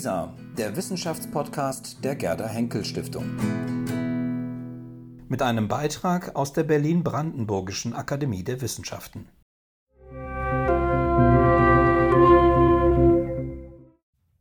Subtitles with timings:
[0.00, 3.26] WISA, der Wissenschaftspodcast der Gerda Henkel Stiftung.
[5.28, 9.28] Mit einem Beitrag aus der Berlin-Brandenburgischen Akademie der Wissenschaften.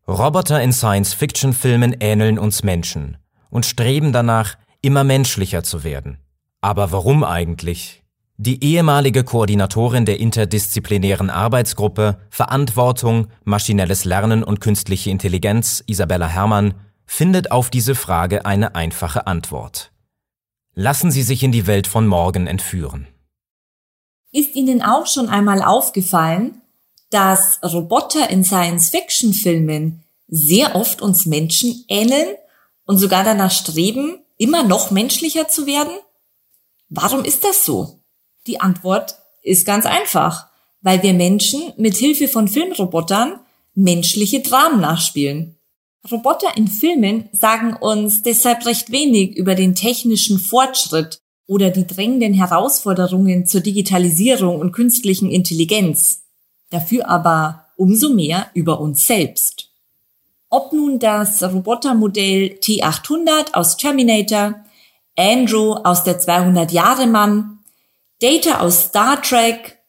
[0.07, 3.17] Roboter in Science-Fiction-Filmen ähneln uns Menschen
[3.49, 6.19] und streben danach, immer menschlicher zu werden.
[6.61, 7.98] Aber warum eigentlich?
[8.41, 16.73] Die ehemalige Koordinatorin der interdisziplinären Arbeitsgruppe Verantwortung, maschinelles Lernen und künstliche Intelligenz, Isabella Herrmann,
[17.05, 19.91] findet auf diese Frage eine einfache Antwort.
[20.73, 23.07] Lassen Sie sich in die Welt von morgen entführen.
[24.31, 26.61] Ist Ihnen auch schon einmal aufgefallen,
[27.09, 32.37] dass Roboter in Science-Fiction-Filmen sehr oft uns Menschen ähneln
[32.85, 35.91] und sogar danach streben, immer noch menschlicher zu werden?
[36.87, 37.98] Warum ist das so?
[38.47, 40.47] Die Antwort ist ganz einfach,
[40.81, 43.39] weil wir Menschen mit Hilfe von Filmrobotern
[43.75, 45.57] menschliche Dramen nachspielen.
[46.09, 52.33] Roboter in Filmen sagen uns deshalb recht wenig über den technischen Fortschritt oder die drängenden
[52.33, 56.21] Herausforderungen zur Digitalisierung und künstlichen Intelligenz.
[56.69, 59.69] Dafür aber umso mehr über uns selbst.
[60.49, 64.63] Ob nun das Robotermodell T800 aus Terminator,
[65.17, 67.58] Andrew aus der 200 Jahre Mann
[68.21, 69.79] Data aus Star Trek,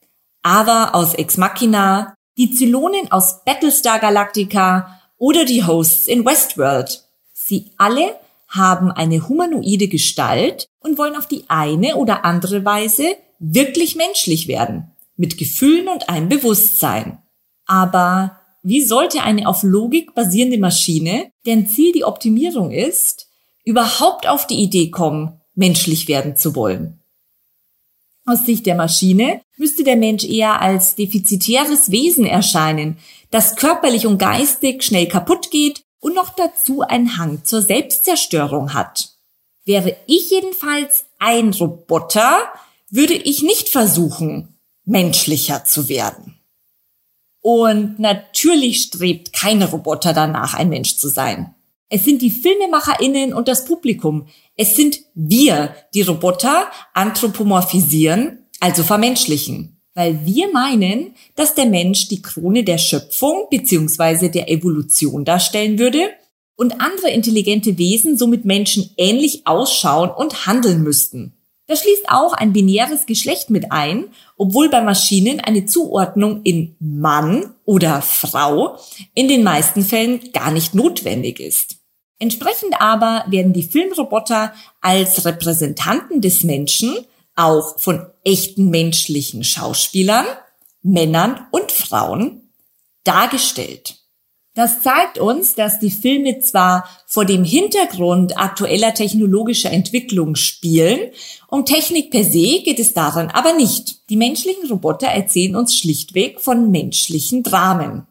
[0.45, 7.09] Ava aus Ex Machina, die Zylonen aus Battlestar Galactica oder die Hosts in Westworld.
[7.33, 8.15] Sie alle
[8.47, 14.93] haben eine humanoide Gestalt und wollen auf die eine oder andere Weise wirklich menschlich werden,
[15.17, 17.19] mit Gefühlen und einem Bewusstsein.
[17.67, 23.27] Aber wie sollte eine auf Logik basierende Maschine, deren Ziel die Optimierung ist,
[23.65, 27.00] überhaupt auf die Idee kommen, menschlich werden zu wollen?
[28.31, 32.97] Aus Sicht der Maschine müsste der Mensch eher als defizitäres Wesen erscheinen,
[33.31, 39.11] das körperlich und geistig schnell kaputt geht und noch dazu einen Hang zur Selbstzerstörung hat.
[39.65, 42.39] Wäre ich jedenfalls ein Roboter,
[42.89, 46.39] würde ich nicht versuchen, menschlicher zu werden.
[47.41, 51.55] Und natürlich strebt kein Roboter danach, ein Mensch zu sein.
[51.93, 54.29] Es sind die FilmemacherInnen und das Publikum.
[54.57, 59.81] Es sind wir, die Roboter anthropomorphisieren, also vermenschlichen.
[59.95, 64.29] Weil wir meinen, dass der Mensch die Krone der Schöpfung bzw.
[64.29, 66.11] der Evolution darstellen würde
[66.55, 71.35] und andere intelligente Wesen somit Menschen ähnlich ausschauen und handeln müssten.
[71.67, 77.55] Das schließt auch ein binäres Geschlecht mit ein, obwohl bei Maschinen eine Zuordnung in Mann
[77.65, 78.79] oder Frau
[79.15, 81.80] in den meisten Fällen gar nicht notwendig ist.
[82.21, 86.95] Entsprechend aber werden die Filmroboter als Repräsentanten des Menschen
[87.35, 90.27] auch von echten menschlichen Schauspielern,
[90.83, 92.51] Männern und Frauen
[93.05, 93.97] dargestellt.
[94.55, 101.13] Das zeigt uns, dass die Filme zwar vor dem Hintergrund aktueller technologischer Entwicklung spielen,
[101.49, 104.11] um Technik per se geht es daran aber nicht.
[104.11, 108.07] Die menschlichen Roboter erzählen uns schlichtweg von menschlichen Dramen.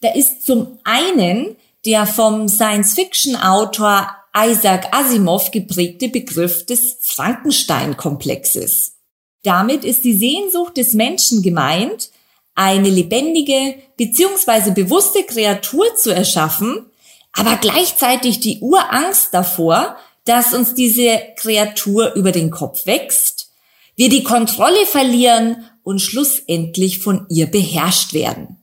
[0.00, 8.94] Da ist zum einen der vom Science-Fiction-Autor Isaac Asimov geprägte Begriff des Frankenstein-Komplexes.
[9.42, 12.10] Damit ist die Sehnsucht des Menschen gemeint,
[12.54, 14.70] eine lebendige bzw.
[14.70, 16.86] bewusste Kreatur zu erschaffen,
[17.32, 23.50] aber gleichzeitig die Urangst davor, dass uns diese Kreatur über den Kopf wächst,
[23.96, 28.56] wir die Kontrolle verlieren und schlussendlich von ihr beherrscht werden.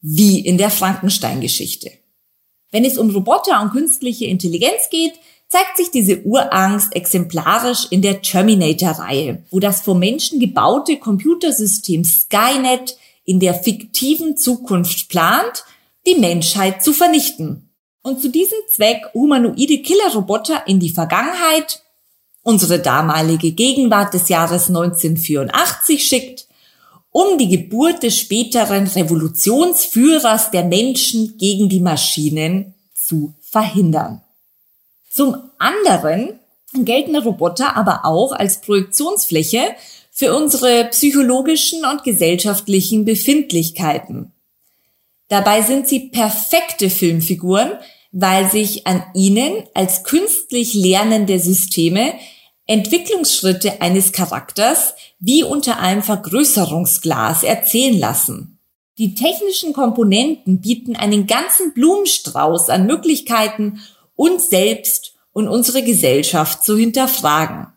[0.00, 2.01] Wie in der Frankenstein-Geschichte.
[2.72, 5.12] Wenn es um Roboter und künstliche Intelligenz geht,
[5.48, 12.96] zeigt sich diese Urangst exemplarisch in der Terminator-Reihe, wo das vom Menschen gebaute Computersystem Skynet
[13.24, 15.64] in der fiktiven Zukunft plant,
[16.06, 17.68] die Menschheit zu vernichten.
[18.02, 21.82] Und zu diesem Zweck humanoide Killerroboter in die Vergangenheit,
[22.42, 26.48] unsere damalige Gegenwart des Jahres 1984 schickt,
[27.10, 32.71] um die Geburt des späteren Revolutionsführers der Menschen gegen die Maschinen
[33.06, 34.22] zu verhindern.
[35.10, 36.40] Zum anderen
[36.74, 39.60] gelten Roboter aber auch als Projektionsfläche
[40.10, 44.32] für unsere psychologischen und gesellschaftlichen Befindlichkeiten.
[45.28, 47.72] Dabei sind sie perfekte Filmfiguren,
[48.10, 52.12] weil sich an ihnen als künstlich lernende Systeme
[52.66, 58.51] Entwicklungsschritte eines Charakters wie unter einem Vergrößerungsglas erzählen lassen.
[58.98, 63.80] Die technischen Komponenten bieten einen ganzen Blumenstrauß an Möglichkeiten,
[64.16, 67.68] uns selbst und unsere Gesellschaft zu hinterfragen.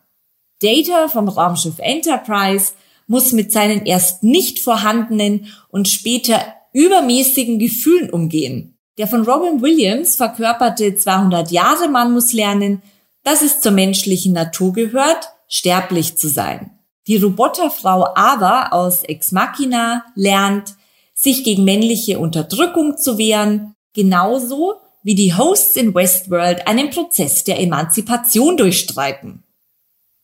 [0.60, 2.72] Data vom Raumschiff Enterprise
[3.06, 6.40] muss mit seinen erst nicht vorhandenen und später
[6.72, 8.76] übermäßigen Gefühlen umgehen.
[8.98, 12.82] Der von Robin Williams verkörperte 200 Jahre Mann muss lernen,
[13.22, 16.70] dass es zur menschlichen Natur gehört, sterblich zu sein.
[17.06, 20.74] Die Roboterfrau Ava aus Ex Machina lernt,
[21.16, 27.58] sich gegen männliche Unterdrückung zu wehren, genauso wie die Hosts in Westworld einen Prozess der
[27.58, 29.42] Emanzipation durchstreiten.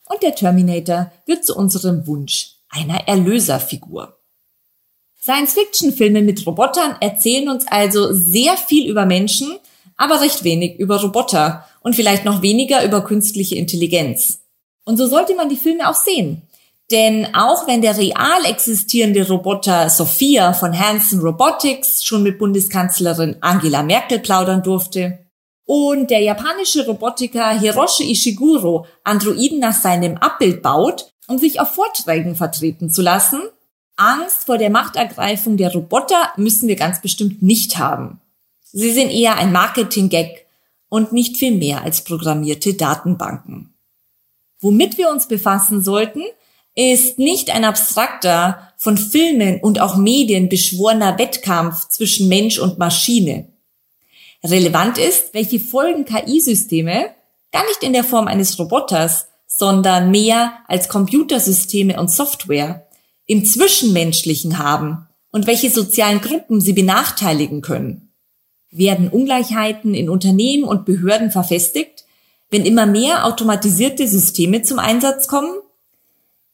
[0.08, 4.18] Und der Terminator wird zu unserem Wunsch einer Erlöserfigur.
[5.20, 9.56] Science-Fiction-Filme mit Robotern erzählen uns also sehr viel über Menschen,
[9.96, 14.40] aber recht wenig über Roboter und vielleicht noch weniger über künstliche Intelligenz.
[14.84, 16.42] Und so sollte man die Filme auch sehen.
[16.92, 23.82] Denn auch wenn der real existierende Roboter Sophia von Hanson Robotics schon mit Bundeskanzlerin Angela
[23.82, 25.18] Merkel plaudern durfte
[25.64, 32.36] und der japanische Robotiker Hiroshi Ishiguro Androiden nach seinem Abbild baut, um sich auf Vorträgen
[32.36, 33.40] vertreten zu lassen,
[33.96, 38.20] Angst vor der Machtergreifung der Roboter müssen wir ganz bestimmt nicht haben.
[38.70, 40.46] Sie sind eher ein Marketing-Gag
[40.90, 43.72] und nicht viel mehr als programmierte Datenbanken.
[44.60, 46.22] Womit wir uns befassen sollten,
[46.74, 53.46] ist nicht ein abstrakter, von Filmen und auch Medien beschworener Wettkampf zwischen Mensch und Maschine.
[54.42, 57.10] Relevant ist, welche Folgen KI-Systeme,
[57.52, 62.88] gar nicht in der Form eines Roboters, sondern mehr als Computersysteme und Software,
[63.26, 68.12] im Zwischenmenschlichen haben und welche sozialen Gruppen sie benachteiligen können.
[68.72, 72.04] Werden Ungleichheiten in Unternehmen und Behörden verfestigt,
[72.50, 75.54] wenn immer mehr automatisierte Systeme zum Einsatz kommen?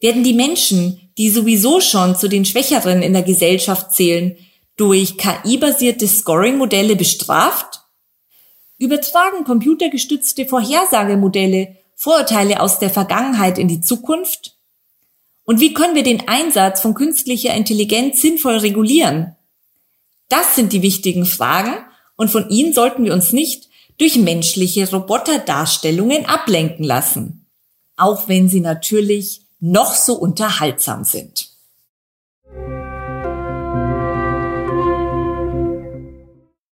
[0.00, 4.36] Werden die Menschen, die sowieso schon zu den Schwächeren in der Gesellschaft zählen,
[4.76, 7.80] durch KI-basierte Scoring-Modelle bestraft?
[8.78, 14.56] Übertragen computergestützte Vorhersagemodelle Vorurteile aus der Vergangenheit in die Zukunft?
[15.42, 19.34] Und wie können wir den Einsatz von künstlicher Intelligenz sinnvoll regulieren?
[20.28, 21.74] Das sind die wichtigen Fragen
[22.16, 23.68] und von ihnen sollten wir uns nicht
[23.98, 27.46] durch menschliche Roboterdarstellungen ablenken lassen.
[27.96, 31.47] Auch wenn sie natürlich noch so unterhaltsam sind.